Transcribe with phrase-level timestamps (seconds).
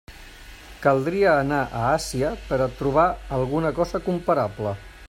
[0.85, 3.07] Caldria anar a Àsia per a trobar
[3.39, 4.79] alguna cosa comparable.